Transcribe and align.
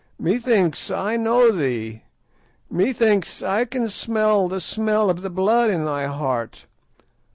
Methinks 0.17 0.89
I 0.89 1.15
know 1.15 1.51
thee; 1.51 2.01
methinks 2.71 3.43
I 3.43 3.65
can 3.65 3.87
smell 3.87 4.47
the 4.47 4.59
smell 4.59 5.11
of 5.11 5.21
the 5.21 5.29
blood 5.29 5.69
in 5.69 5.85
thy 5.85 6.05
heart. 6.07 6.65